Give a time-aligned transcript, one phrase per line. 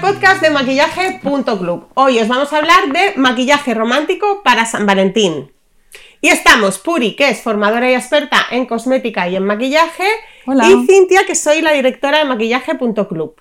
[0.00, 1.88] al podcast de maquillaje.club.
[1.94, 5.52] Hoy os vamos a hablar de maquillaje romántico para San Valentín.
[6.20, 10.04] Y estamos Puri, que es formadora y experta en cosmética y en maquillaje,
[10.46, 10.68] Hola.
[10.68, 13.34] y Cintia, que soy la directora de maquillaje.club.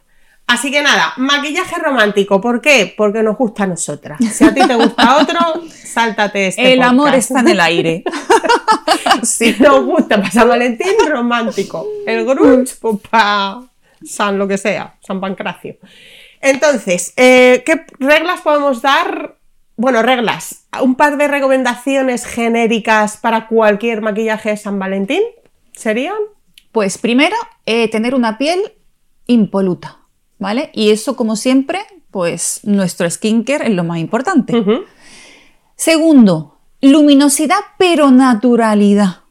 [0.48, 2.94] Así que nada, maquillaje romántico, ¿por qué?
[2.98, 4.20] Porque nos gusta a nosotras.
[4.32, 8.04] Si a ti te gusta otro, sáltate este El amor está en el aire.
[9.24, 11.86] Si nos gusta para San Valentín, romántico.
[12.06, 13.62] El grunge, pues para
[14.04, 15.78] San lo que sea, San Pancracio.
[16.42, 19.38] Entonces, eh, ¿qué reglas podemos dar?
[19.76, 20.66] Bueno, reglas.
[20.82, 25.22] Un par de recomendaciones genéricas para cualquier maquillaje de San Valentín.
[25.74, 26.18] ¿Serían?
[26.72, 28.60] Pues primero, eh, tener una piel
[29.26, 30.00] impoluta,
[30.38, 30.70] ¿vale?
[30.74, 31.80] Y eso, como siempre,
[32.12, 34.54] pues nuestro skincare es lo más importante.
[35.76, 39.22] Segundo, luminosidad pero naturalidad,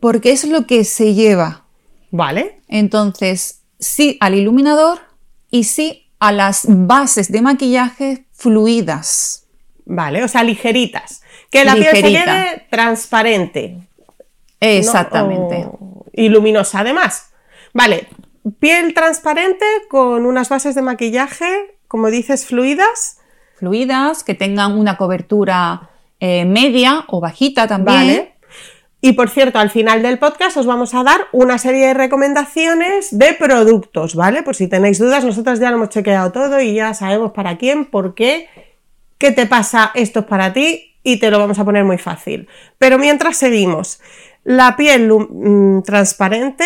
[0.00, 1.64] porque es lo que se lleva.
[2.10, 2.60] Vale.
[2.68, 5.00] Entonces, sí al iluminador
[5.50, 9.48] y sí a las bases de maquillaje fluidas.
[9.84, 11.20] Vale, o sea, ligeritas.
[11.50, 12.24] Que la piel se Ligerita.
[12.24, 13.78] quede transparente.
[14.60, 15.68] Exactamente.
[16.12, 17.32] Y luminosa además.
[17.74, 18.06] Vale,
[18.60, 23.18] piel transparente con unas bases de maquillaje, como dices, fluidas.
[23.56, 27.96] Fluidas, que tengan una cobertura eh, media o bajita también.
[27.98, 28.31] Vale.
[29.04, 33.08] Y por cierto, al final del podcast os vamos a dar una serie de recomendaciones
[33.18, 34.44] de productos, ¿vale?
[34.44, 37.84] Por si tenéis dudas, nosotros ya lo hemos chequeado todo y ya sabemos para quién,
[37.84, 38.48] por qué,
[39.18, 42.46] qué te pasa, esto es para ti y te lo vamos a poner muy fácil.
[42.78, 44.00] Pero mientras seguimos,
[44.44, 46.64] la piel mm, transparente,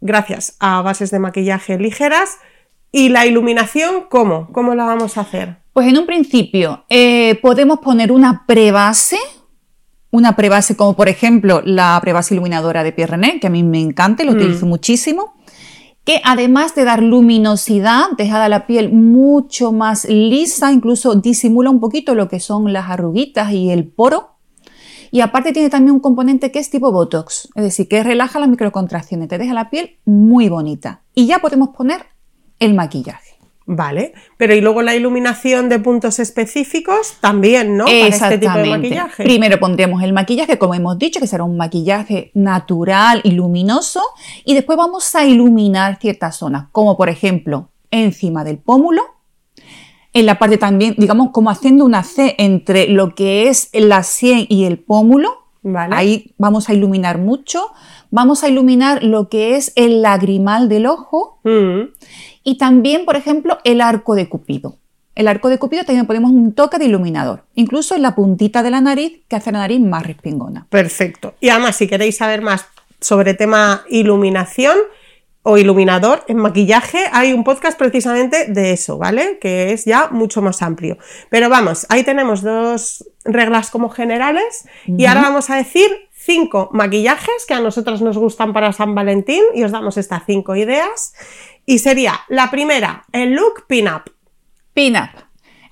[0.00, 2.38] gracias a bases de maquillaje ligeras,
[2.90, 4.48] y la iluminación, ¿cómo?
[4.52, 5.58] ¿Cómo la vamos a hacer?
[5.72, 9.18] Pues en un principio eh, podemos poner una prebase,
[10.10, 13.80] una prebase como por ejemplo la prebase iluminadora de Pierre René, que a mí me
[13.80, 15.34] encanta lo utilizo muchísimo,
[16.04, 22.14] que además de dar luminosidad, deja la piel mucho más lisa, incluso disimula un poquito
[22.14, 24.36] lo que son las arruguitas y el poro.
[25.10, 28.48] Y aparte tiene también un componente que es tipo Botox, es decir, que relaja las
[28.48, 31.02] microcontracciones, te deja la piel muy bonita.
[31.12, 32.06] Y ya podemos poner
[32.60, 33.25] el maquillaje.
[33.68, 37.86] Vale, pero y luego la iluminación de puntos específicos también, ¿no?
[37.86, 39.24] Para este tipo de maquillaje.
[39.24, 44.02] Primero pondremos el maquillaje, como hemos dicho, que será un maquillaje natural y luminoso,
[44.44, 49.02] y después vamos a iluminar ciertas zonas, como por ejemplo encima del pómulo,
[50.12, 54.46] en la parte también, digamos, como haciendo una C entre lo que es la sien
[54.48, 55.44] y el pómulo.
[55.62, 55.96] Vale.
[55.96, 57.72] Ahí vamos a iluminar mucho.
[58.12, 61.92] Vamos a iluminar lo que es el lagrimal del ojo Mm,
[62.46, 64.78] y también, por ejemplo, el arco de Cupido.
[65.16, 68.70] El arco de Cupido también ponemos un toque de iluminador, incluso en la puntita de
[68.70, 70.68] la nariz, que hace la nariz más respingona.
[70.70, 71.34] perfecto.
[71.40, 72.66] Y además, si queréis saber más
[73.00, 74.76] sobre tema iluminación
[75.42, 79.38] o iluminador en maquillaje, hay un podcast precisamente de eso, ¿vale?
[79.40, 80.98] Que es ya mucho más amplio.
[81.30, 87.44] Pero vamos, ahí tenemos dos reglas como generales y ahora vamos a decir cinco maquillajes
[87.46, 91.12] que a nosotros nos gustan para San Valentín y os damos estas cinco ideas.
[91.66, 94.12] Y sería la primera, el look pin-up.
[94.72, 95.10] Pin-up,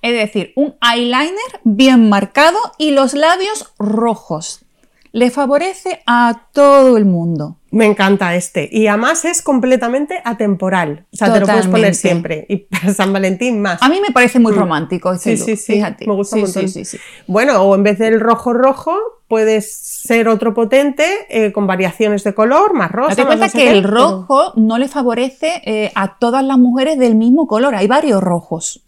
[0.02, 4.66] es decir, un eyeliner bien marcado y los labios rojos.
[5.12, 7.58] Le favorece a todo el mundo.
[7.74, 8.68] Me encanta este.
[8.70, 11.06] Y además es completamente atemporal.
[11.12, 12.46] O sea, te lo puedes poner siempre.
[12.48, 13.82] Y para San Valentín más.
[13.82, 15.72] A mí me parece muy romántico ese Sí, look, sí, sí.
[15.74, 16.06] fíjate.
[16.06, 16.68] Me gusta Sí, un montón.
[16.68, 16.98] sí, sí, sí.
[17.26, 18.96] Bueno, o en vez del rojo rojo,
[19.26, 23.16] puedes ser otro potente eh, con variaciones de color, más rosa.
[23.16, 27.46] Más cuenta que el rojo no le favorece eh, a todas las mujeres del mismo
[27.48, 27.74] color.
[27.74, 28.84] Hay varios rojos.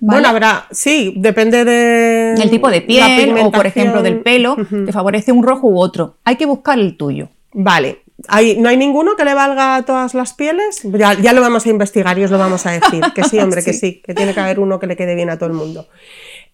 [0.00, 0.20] ¿vale?
[0.20, 2.34] Bueno, habrá, sí, depende de.
[2.34, 4.56] el tipo de piel o, por ejemplo, del pelo,
[4.86, 6.16] te favorece un rojo u otro.
[6.24, 7.28] Hay que buscar el tuyo.
[7.52, 8.02] Vale.
[8.28, 10.80] Hay- ¿No hay ninguno que le valga a todas las pieles?
[10.84, 13.02] Ya, ya lo vamos a investigar y os lo vamos a decir.
[13.14, 13.78] Que sí, hombre, que Sí.
[13.80, 15.88] sí, que tiene que haber uno que le quede bien a todo el mundo.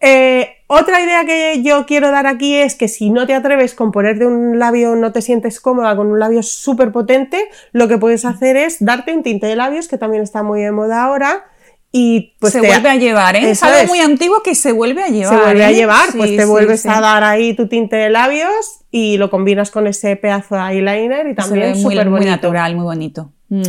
[0.00, 3.92] Eh, otra idea que yo quiero dar aquí es que si no te atreves con
[3.92, 8.24] ponerte un labio, no te sientes cómoda con un labio súper potente, lo que puedes
[8.24, 11.44] hacer es darte un tinte de labios, que también está muy de moda ahora,
[11.92, 13.50] y pues se te- vuelve a llevar, ¿eh?
[13.50, 13.88] Es algo es.
[13.88, 15.36] muy antiguo que se vuelve a llevar.
[15.38, 15.74] se vuelve a ¿eh?
[15.74, 16.88] llevar, pues te sí, vuelves sí.
[16.88, 18.54] a dar ahí tu tinte de labios
[18.90, 22.30] y lo combinas con ese pedazo de eyeliner y también ve muy, súper muy bonito.
[22.30, 23.32] natural, muy bonito.
[23.48, 23.62] Mm.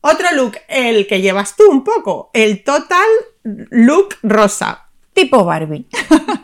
[0.00, 3.06] Otro look, el que llevas tú un poco, el total
[3.42, 4.86] look rosa.
[5.12, 5.86] Tipo Barbie.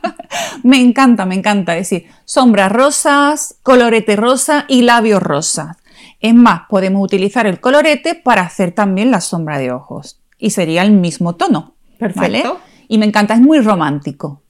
[0.65, 1.77] me encanta, me encanta.
[1.77, 5.77] Es decir, sombras rosas, colorete rosa y labios rosas.
[6.21, 10.21] Es más, podemos utilizar el colorete para hacer también la sombra de ojos.
[10.39, 11.75] Y sería el mismo tono.
[12.01, 12.15] ¿vale?
[12.15, 12.61] Perfecto.
[12.89, 14.43] Y me encanta, es muy romántico.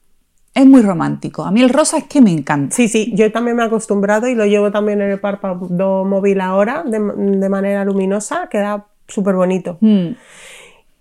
[0.53, 1.43] Es muy romántico.
[1.43, 2.75] A mí el rosa es que me encanta.
[2.75, 6.39] Sí, sí, yo también me he acostumbrado y lo llevo también en el párpado móvil
[6.41, 9.77] ahora de, de manera luminosa, queda súper bonito.
[9.81, 10.11] Mm.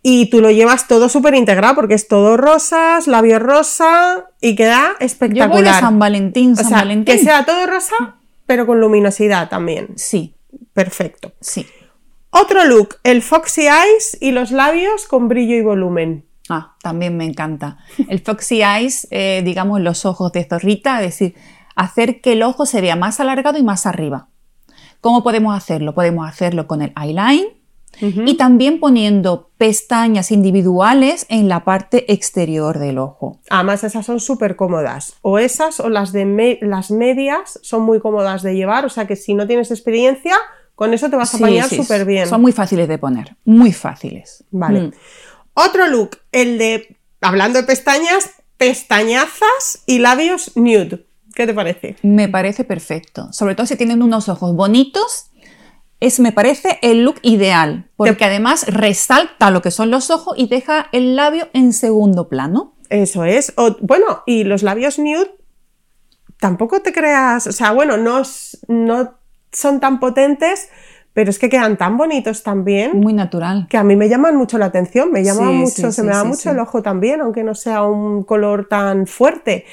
[0.02, 4.90] y tú lo llevas todo súper integrado porque es todo rosas, labio rosa y queda
[5.00, 5.48] espectacular.
[5.50, 7.16] Yo voy a San Valentín, San o sea, Valentín.
[7.16, 8.16] que sea todo rosa,
[8.46, 9.88] pero con luminosidad también.
[9.96, 10.34] Sí,
[10.74, 11.32] Perfecto.
[11.40, 11.64] sí.
[12.36, 16.26] Otro look, el Foxy Eyes y los labios con brillo y volumen.
[16.48, 17.78] Ah, también me encanta.
[18.08, 21.34] El Foxy Eyes, eh, digamos, los ojos de zorrita, es decir,
[21.76, 24.28] hacer que el ojo se vea más alargado y más arriba.
[25.00, 25.94] ¿Cómo podemos hacerlo?
[25.94, 27.46] Podemos hacerlo con el eyeline
[28.00, 33.38] y también poniendo pestañas individuales en la parte exterior del ojo.
[33.50, 35.14] Además, esas son súper cómodas.
[35.22, 38.84] O esas o las de me- las medias son muy cómodas de llevar.
[38.84, 40.34] O sea que si no tienes experiencia,
[40.74, 42.28] con eso te vas a apañar sí, súper bien.
[42.28, 44.44] Son muy fáciles de poner, muy fáciles.
[44.50, 44.80] Vale.
[44.80, 44.92] Mm.
[45.54, 51.06] Otro look, el de, hablando de pestañas, pestañazas y labios nude.
[51.34, 51.96] ¿Qué te parece?
[52.02, 53.32] Me parece perfecto.
[53.32, 55.30] Sobre todo si tienen unos ojos bonitos,
[56.00, 57.90] es, me parece el look ideal.
[57.96, 62.74] Porque además resalta lo que son los ojos y deja el labio en segundo plano.
[62.88, 63.52] Eso es.
[63.56, 65.34] O- bueno, y los labios nude,
[66.38, 68.22] tampoco te creas, o sea, bueno, no,
[68.68, 69.14] no
[69.54, 70.68] son tan potentes,
[71.14, 72.98] pero es que quedan tan bonitos también.
[73.00, 73.66] Muy natural.
[73.70, 76.10] que a mí me llaman mucho la atención, me llama Sí, mucho, sí, se me
[76.12, 79.64] da mucho el ojo también, aunque no sea un color tan fuerte.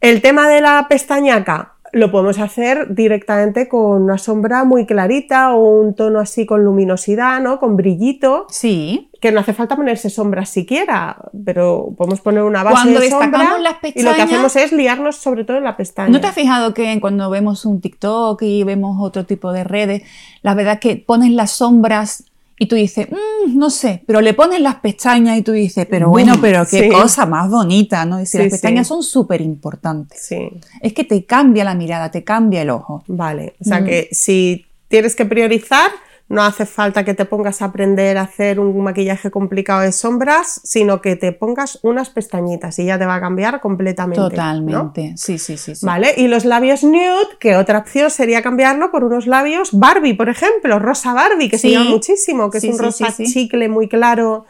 [0.00, 5.80] El tema de la pestañaca lo podemos hacer directamente con una sombra muy clarita o
[5.80, 7.58] un tono así con luminosidad, ¿no?
[7.58, 9.09] Con brillito, Sí.
[9.20, 13.58] Que no hace falta ponerse sombras siquiera, pero podemos poner una base Cuando de sombra
[13.58, 16.08] las y lo que pestañas- hacemos es liarnos sobre todo en la pestaña.
[16.10, 20.02] ¿No te has fijado que cuando vemos un TikTok y vemos otro tipo de redes,
[20.42, 22.24] la verdad que pones las sombras
[22.58, 26.08] y tú dices, "Mm, no sé, pero le pones las pestañas y tú dices, pero
[26.10, 26.88] bueno, pero qué Sí.
[26.88, 28.20] cosa más bonita, ¿no?
[28.20, 28.88] Y si Sí, las pestañas sí.
[28.94, 30.20] son súper importantes.
[30.22, 30.48] Sí.
[30.80, 33.02] Es que te cambia la mirada, te cambia el ojo.
[33.06, 33.68] Vale, o Mm.
[33.68, 35.90] sea que si tienes que priorizar,
[36.30, 40.60] no hace falta que te pongas a aprender a hacer un maquillaje complicado de sombras,
[40.62, 44.20] sino que te pongas unas pestañitas y ya te va a cambiar completamente.
[44.20, 44.28] ¿no?
[44.30, 45.14] Totalmente.
[45.16, 45.74] Sí, sí, sí.
[45.74, 45.84] sí.
[45.84, 50.28] Vale, y los labios nude, que otra opción sería cambiarlo por unos labios Barbie, por
[50.28, 54.44] ejemplo, rosa Barbie, que se llama muchísimo, que Sí, es un rosa chicle muy claro,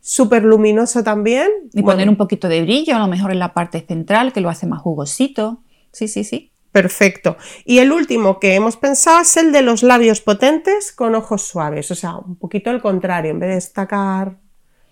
[0.00, 1.48] súper luminoso también.
[1.72, 4.40] Y Bueno, poner un poquito de brillo, a lo mejor en la parte central, que
[4.40, 5.58] lo hace más jugosito.
[5.90, 6.52] Sí, sí, sí.
[6.74, 7.36] Perfecto.
[7.64, 11.88] Y el último que hemos pensado es el de los labios potentes con ojos suaves,
[11.92, 14.38] o sea, un poquito el contrario, en vez de destacar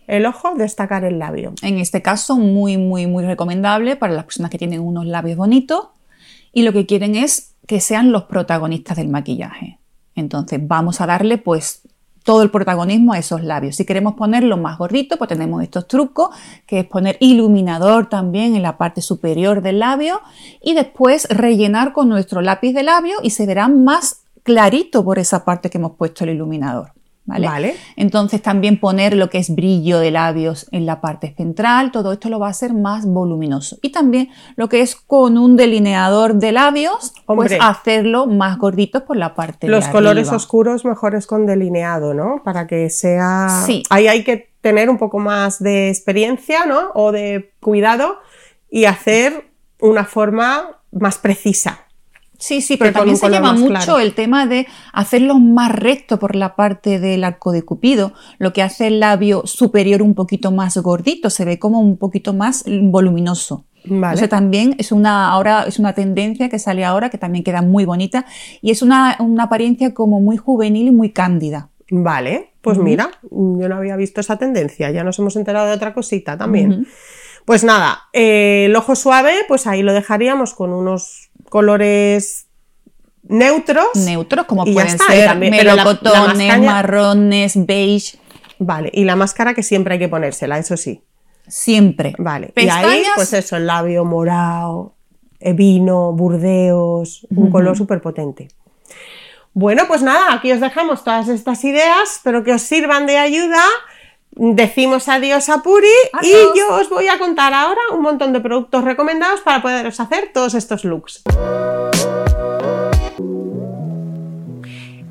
[0.07, 1.55] el ojo, destacar el labio.
[1.61, 5.89] En este caso, muy, muy, muy recomendable para las personas que tienen unos labios bonitos
[6.53, 9.81] y lo que quieren es que sean los protagonistas del maquillaje.
[10.15, 11.82] Entonces, vamos a darle pues
[12.23, 13.77] todo el protagonismo a esos labios.
[13.77, 16.31] Si queremos ponerlo más gordito, pues tenemos estos trucos,
[16.67, 20.21] que es poner iluminador también en la parte superior del labio
[20.63, 25.45] y después rellenar con nuestro lápiz de labio y se verá más clarito por esa
[25.45, 26.93] parte que hemos puesto el iluminador.
[27.25, 27.47] ¿Vale?
[27.47, 27.77] Vale.
[27.97, 32.29] Entonces también poner lo que es brillo de labios en la parte central, todo esto
[32.29, 33.79] lo va a hacer más voluminoso.
[33.81, 37.49] Y también lo que es con un delineador de labios, Hombre.
[37.49, 40.37] pues hacerlo más gorditos por la parte Los de colores arriba.
[40.37, 42.43] oscuros mejores con delineado, ¿no?
[42.45, 43.63] Para que sea...
[43.67, 43.85] Sí.
[43.89, 46.91] Ahí hay que tener un poco más de experiencia, ¿no?
[46.95, 48.19] O de cuidado
[48.69, 51.87] y hacer una forma más precisa.
[52.43, 53.99] Sí, sí, pero también se lleva mucho claro.
[54.01, 58.63] el tema de hacerlos más rectos por la parte del arco de Cupido, lo que
[58.63, 63.65] hace el labio superior un poquito más gordito, se ve como un poquito más voluminoso.
[63.85, 64.15] Vale.
[64.15, 67.85] Entonces también es una, ahora, es una tendencia que sale ahora que también queda muy
[67.85, 68.27] bonita
[68.61, 71.69] y es una, una apariencia como muy juvenil y muy cándida.
[71.93, 75.95] Vale, pues mira, yo no había visto esa tendencia, ya nos hemos enterado de otra
[75.95, 76.89] cosita también.
[77.45, 82.47] Pues nada, eh, el ojo suave, pues ahí lo dejaríamos con unos colores
[83.25, 83.85] neutros.
[83.95, 88.19] Neutros como pueden está, ser también- pero la- la melocotones, marrones, beige,
[88.59, 91.03] Vale, y la máscara que siempre hay que ponérsela, eso sí.
[91.47, 92.15] siempre.
[92.19, 94.95] Vale, y ahí, pues eso, el labio morado,
[95.41, 98.49] eh, vino, burdeos, un color súper potente.
[99.53, 103.63] Bueno, pues nada, aquí os dejamos todas estas ideas, espero que os sirvan de ayuda.
[104.35, 106.53] Decimos adiós a Puri Adiós.
[106.55, 110.31] y yo os voy a contar ahora un montón de productos recomendados para poderos hacer
[110.33, 111.23] todos estos looks.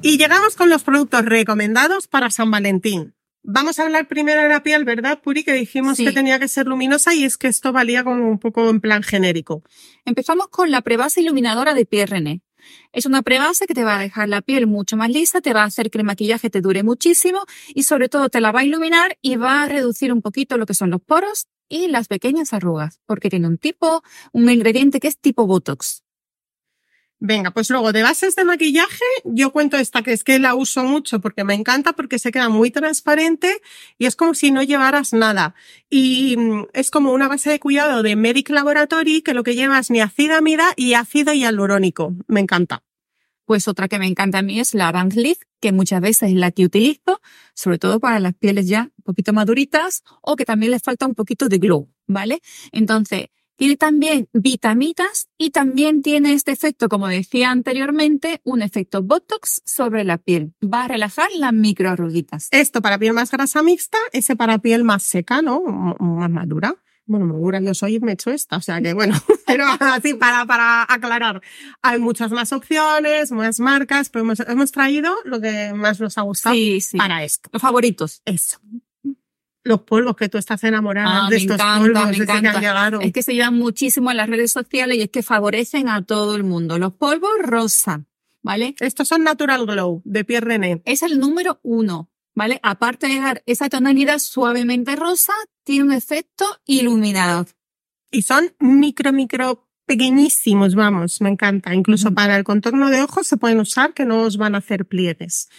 [0.01, 3.13] Y llegamos con los productos recomendados para San Valentín.
[3.43, 5.43] Vamos a hablar primero de la piel, ¿verdad, Puri?
[5.43, 6.05] Que dijimos Sí.
[6.05, 9.03] que tenía que ser luminosa y es que esto valía como un poco en plan
[9.03, 9.63] genérico.
[10.05, 12.41] Empezamos con la prebase iluminadora de Pierre René.
[12.91, 15.63] Es una prebase que te va a dejar la piel mucho más lisa, te va
[15.63, 18.65] a hacer que el maquillaje te dure muchísimo y sobre todo te la va a
[18.65, 22.53] iluminar y va a reducir un poquito lo que son los poros y las pequeñas
[22.53, 24.03] arrugas, porque tiene un tipo,
[24.33, 26.03] un ingrediente que es tipo Botox.
[27.23, 30.83] Venga, pues luego de bases de maquillaje, yo cuento esta que es que la uso
[30.83, 33.61] mucho porque me encanta porque se queda muy transparente
[33.99, 35.53] y es como si no llevaras nada.
[35.87, 39.77] Y mm, es como una base de cuidado de Medic Laboratory que lo que lleva
[39.77, 42.15] es niacidamida y ácido hialurónico.
[42.27, 42.81] Me encanta.
[43.45, 46.49] Pues otra que me encanta a mí es la Cleef, que muchas veces es la
[46.49, 47.21] que utilizo,
[47.53, 51.13] sobre todo para las pieles ya un poquito maduritas o que también les falta un
[51.13, 52.41] poquito de glow, ¿vale?
[52.71, 53.27] Entonces,
[53.61, 60.03] tiene también vitaminas y también tiene este efecto, como decía anteriormente, un efecto Botox sobre
[60.03, 60.55] la piel.
[60.63, 62.47] Va a relajar las microarruguitas.
[62.49, 65.61] Esto para piel más grasa mixta, ese para piel más seca, ¿no?
[65.99, 66.73] Más madura.
[67.05, 69.13] Bueno, madura yo soy y me he hecho esta, o sea que bueno,
[69.45, 71.43] pero así para, para aclarar.
[71.83, 76.23] Hay muchas más opciones, más marcas, pero hemos, hemos traído lo que más nos ha
[76.23, 76.97] gustado Sí, sí.
[76.97, 77.47] para esto.
[77.53, 78.23] Los favoritos.
[78.25, 78.57] Eso.
[79.63, 82.37] Los polvos que tú estás enamorada Ah, de estos encanta, polvos me desde que han
[82.39, 82.59] encanta.
[82.59, 83.01] llegado.
[83.01, 86.35] Es que se llevan muchísimo en las redes sociales y es que favorecen a todo
[86.35, 86.79] el mundo.
[86.79, 88.05] Los polvos rosa,
[88.41, 88.75] ¿vale?
[88.79, 90.81] Estos son Natural Glow de Pierre René.
[90.85, 92.59] Es el número uno, ¿vale?
[92.63, 97.45] Aparte de dar esa tonalidad suavemente rosa, tiene un efecto iluminador.
[98.09, 101.75] Y son micro, micro pequeñísimos, vamos, me encanta.
[101.75, 102.15] Incluso Ujú.
[102.15, 105.49] para el contorno de ojos se pueden usar que no os van a hacer pliegues.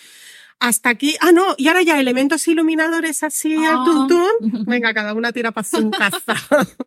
[0.63, 3.83] Hasta aquí, ah no, y ahora ya elementos iluminadores así al Ah.
[3.85, 4.31] tuntún.
[4.67, 6.37] Venga, cada una tira para su casa.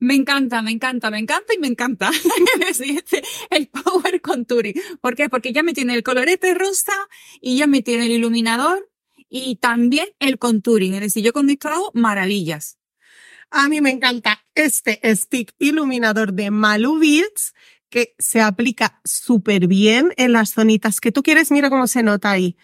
[0.00, 2.10] Me encanta, me encanta, me encanta y me encanta.
[2.70, 4.74] Este, el Power Contouring.
[5.02, 5.28] ¿Por qué?
[5.28, 6.94] Porque ya me tiene el colorete rosa
[7.42, 8.88] y ya me tiene el iluminador
[9.28, 10.94] y también el contouring.
[10.94, 12.78] Es decir, yo con esto hago maravillas.
[13.50, 17.52] A mí me encanta este stick iluminador de Malu Beads
[17.92, 21.50] que se aplica súper bien en las zonitas que tú quieres.
[21.50, 22.56] Mira cómo se nota ahí.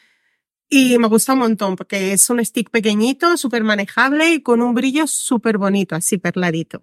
[0.71, 4.75] Y me gusta un montón porque es un stick pequeñito, súper manejable y con un
[4.75, 6.81] brillo súper bonito, así perladito.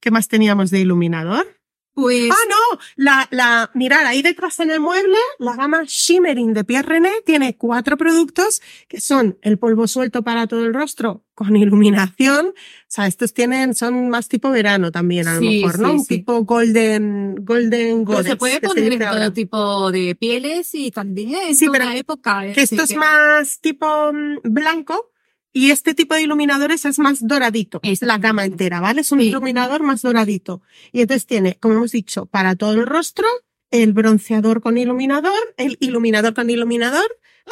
[0.00, 1.61] ¿Qué más teníamos de iluminador?
[1.94, 6.64] Pues Ah, no, la, la, mirad, ahí detrás en el mueble, la gama Shimmering de
[6.64, 11.54] Pierre René tiene cuatro productos que son el polvo suelto para todo el rostro con
[11.56, 12.46] iluminación.
[12.48, 12.52] O
[12.88, 15.88] sea, estos tienen, son más tipo verano también, a lo Sí, mejor, ¿no?
[15.88, 16.16] sí, Un sí.
[16.18, 18.26] tipo golden, golden goddess.
[18.26, 22.46] se puede poner en todo tipo de pieles y también en Sí, toda pero época.
[22.46, 22.52] ¿eh?
[22.54, 25.11] Que esto es que- más tipo mm, blanco
[25.52, 27.80] y este tipo de iluminadores es más doradito.
[27.82, 29.02] Es la gama entera, ¿vale?
[29.02, 29.26] Es un Sí.
[29.26, 30.62] iluminador más doradito.
[30.92, 33.26] Y entonces tiene, como hemos dicho, para todo el rostro,
[33.70, 37.04] el bronceador con iluminador, el iluminador con iluminador,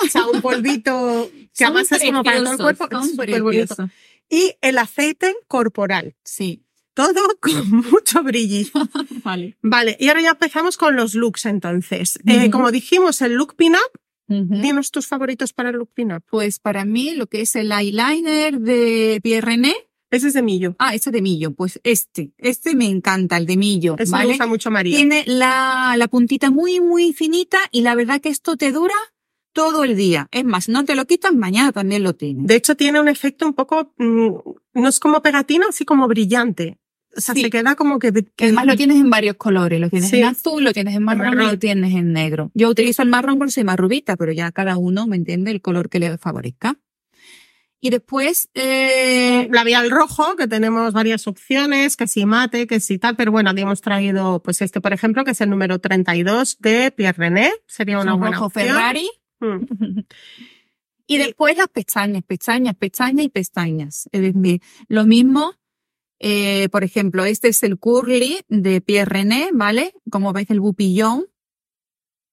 [0.02, 3.76] o sea, un polvito que además es como para todo el cuerpo, es súper bonito.
[4.28, 6.14] Y el aceite corporal.
[6.25, 6.64] Sí.
[6.95, 8.78] Todo con mucho brillito.
[9.25, 9.57] Vale.
[9.62, 12.19] Vale, y ahora ya empezamos con los looks entonces.
[12.26, 12.50] Eh, Ujú.
[12.50, 13.90] como dijimos, el look pin-up,
[14.31, 14.61] Ujú.
[14.63, 16.23] dinos tus favoritos para el look pin-up.
[16.31, 19.75] Pues para mí lo que es el eyeliner de Pierre René,
[20.11, 20.75] Ese es de Millo.
[20.79, 24.29] ah, este de Millo, pues este, este me encanta, el de Millo, Ese me ¿vale?
[24.31, 24.97] gusta mucho María.
[24.97, 28.95] Tiene la, la puntita muy, muy finita y la verdad que esto te dura
[29.53, 30.29] todo el día.
[30.33, 32.47] Es más, no te lo quitas, mañana también lo tienes.
[32.47, 34.29] De hecho, tiene un efecto un poco, mm,
[34.75, 36.79] no es como pegatina, así como brillante.
[37.17, 37.43] O sea, Sí.
[37.43, 38.12] se queda como que...
[38.12, 40.19] Que además lo tienes en varios colores, lo tienes Sí.
[40.21, 41.43] en azul, lo tienes en marrón, marrón.
[41.49, 42.50] y lo tienes en negro.
[42.55, 45.61] Yo utilizo el marrón por soy más rubita, pero ya cada uno me entiende el
[45.61, 46.76] color que le favorezca.
[47.83, 53.17] Y después, eh, Labial rojo, que tenemos varias opciones, que si mate, que si tal,
[53.17, 57.17] pero bueno, hemos traído, pues este, por ejemplo, que es el número 32 de Pierre
[57.17, 57.50] René.
[57.67, 58.67] Sería una un buena rojo opción.
[58.69, 59.11] Ferrari.
[59.40, 60.00] Mm.
[61.07, 64.09] Y después las pestañas, pestañas, pestañas y pestañas.
[64.12, 65.55] Es decir, lo mismo,
[66.21, 69.95] eh, por ejemplo, este es el curly de Pierre René, ¿vale?
[70.11, 71.27] Como veis el bupillón,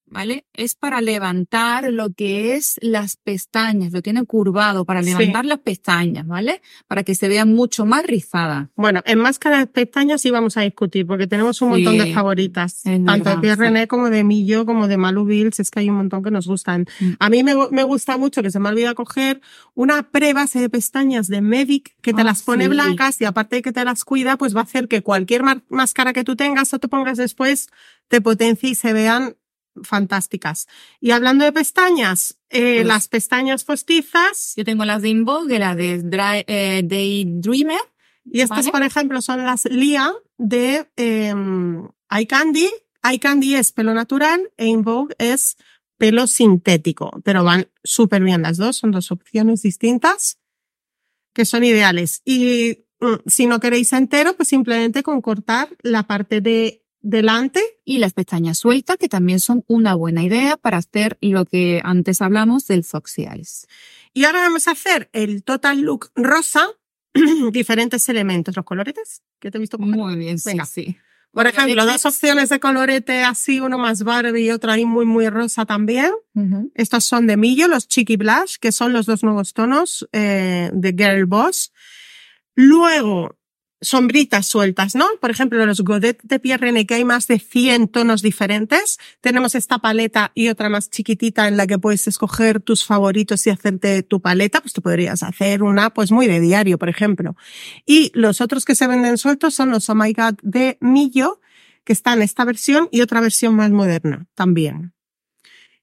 [0.09, 0.45] ¿vale?
[0.53, 5.09] Es para levantar lo que es las pestañas, lo tiene curvado para Sí.
[5.09, 6.61] levantar las pestañas, ¿vale?
[6.87, 8.69] Para que se vean mucho más rizadas.
[8.75, 12.81] Bueno, en máscara de pestañas sí vamos a discutir, porque tenemos un montón de favoritas,
[12.83, 13.61] tanto de Pierre sí.
[13.61, 16.47] René como de Millo, como de Malu Bills, es que hay un montón que nos
[16.47, 16.85] gustan.
[16.99, 17.11] Mm.
[17.19, 19.41] A mí me, me gusta mucho, que se me olvida coger,
[19.75, 23.61] una prebase de pestañas de Medic que te Ah, las pone blancas y aparte de
[23.61, 26.79] que te las cuida, pues va a hacer que cualquier máscara que tú tengas o
[26.79, 27.67] te pongas después
[28.07, 29.35] te potencie y se vean
[29.83, 30.67] fantásticas.
[30.99, 35.75] Y hablando de pestañas, eh, Pues- las pestañas postizas, Yo tengo las de Invogue, la
[35.75, 37.79] de Dry, eh, Daydreamer.
[38.25, 38.71] Y estas, Vale.
[38.71, 41.33] por ejemplo, son las Lia de eh,
[42.19, 42.69] iCandy.
[43.13, 45.55] iCandy es pelo natural e Invogue es
[45.97, 50.39] pelo sintético, pero van súper bien las dos, son dos opciones distintas
[51.33, 52.21] que son ideales.
[52.25, 57.61] Y mm, si no queréis entero, pues simplemente con cortar la parte de delante.
[57.85, 62.21] y las pestañas sueltas, que también son una buena idea para hacer lo que antes
[62.21, 63.65] hablamos del Foxy Eyes.
[64.13, 66.67] Y ahora vamos a hacer el total look rosa,
[67.51, 69.95] diferentes elementos, los coloretes que te he visto coger.
[69.95, 70.65] Muy bien, sí, Venga.
[70.65, 70.97] sí.
[71.31, 75.29] Por ejemplo, dos opciones de colorete así, uno más Barbie y otro ahí muy, muy
[75.29, 76.11] rosa también.
[76.73, 80.89] Estos son de Millo, los Chiqui Blush, que son los dos nuevos tonos eh, de
[80.97, 81.71] Girl Boss.
[82.55, 83.37] Luego,
[83.81, 85.05] sombritas sueltas, ¿no?
[85.21, 88.97] Por ejemplo, los Godet de Pierre que hay más de 100 tonos diferentes.
[89.21, 93.49] Tenemos esta paleta y otra más chiquitita en la que puedes escoger tus favoritos y
[93.51, 94.61] hacerte tu paleta.
[94.61, 97.35] Pues tú podrías hacer una, pues muy de diario, por ejemplo.
[97.85, 101.39] Y los otros que se venden sueltos son los Oh My God de Millo,
[101.83, 104.93] que está en esta versión y otra versión más moderna también.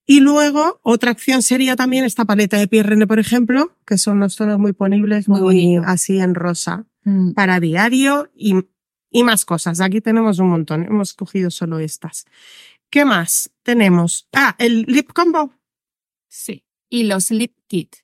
[0.07, 4.37] Y luego, otra acción sería también esta paleta de Pierre por ejemplo, que son los
[4.37, 7.33] tonos muy ponibles, muy, Muy así en rosa Mm.
[7.33, 8.55] para diario y,
[9.11, 9.81] y más cosas.
[9.81, 10.85] Aquí tenemos un montón.
[10.85, 12.25] Hemos cogido solo estas.
[12.91, 14.29] ¿Qué más tenemos?
[14.33, 15.53] Ah, el lip combo.
[16.29, 16.65] Sí.
[16.89, 17.97] Y los lip kit.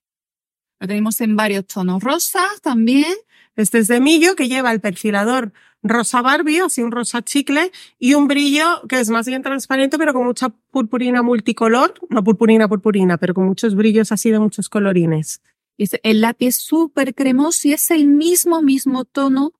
[0.80, 3.14] Lo tenemos en varios tonos rosas también.
[3.56, 5.52] Este es de Millo, que lleva el perfilador
[5.82, 10.12] rosa Barbie, así un rosa chicle, y un brillo que es más bien transparente, pero
[10.12, 11.94] con mucha purpurina multicolor.
[12.08, 15.42] No purpurina, purpurina, pero con muchos brillos así de muchos colorines.
[15.82, 19.52] Es- el lápiz es súper cremoso y es el mismo, mismo tono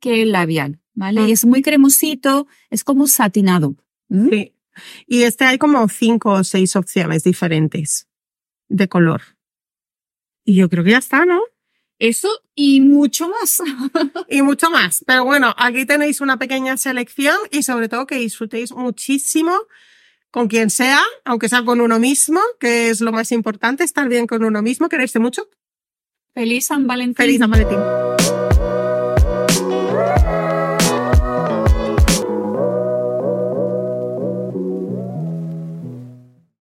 [0.00, 1.28] que el labial, ¿vale?
[1.28, 3.74] Y es muy cremosito, es como satinado.
[4.08, 4.28] ¿Mm?
[4.30, 4.54] Sí.
[5.06, 8.06] Y este hay como cinco o seis opciones diferentes
[8.68, 9.22] de color.
[10.44, 11.40] Y yo creo que ya está, ¿no?
[11.98, 13.62] Eso y mucho más.
[14.28, 15.02] y mucho más.
[15.06, 19.52] Pero bueno, aquí tenéis una pequeña selección y sobre todo que disfrutéis muchísimo
[20.30, 24.26] con quien sea, aunque sea con uno mismo, que es lo más importante, estar bien
[24.26, 25.48] con uno mismo, quererse mucho.
[26.34, 27.14] Feliz San Valentín.
[27.14, 27.78] Feliz San Valentín.